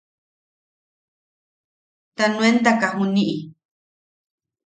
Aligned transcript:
Ta 2.15 2.25
nuentaka 2.31 2.87
juniʼi. 2.95 3.37